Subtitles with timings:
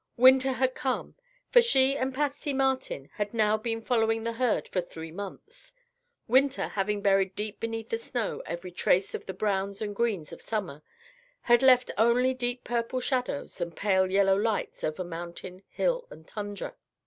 [0.17, 1.13] Winter had come,
[1.51, 5.73] for she and Patsy Martin had now been following the herd for three months.
[6.27, 10.41] Winter, having buried deep beneath the snow every trace of the browns and greens of
[10.41, 10.81] summer,
[11.41, 16.75] had left only deep purple shadows and pale yellow lights over mountain, hill and tundra.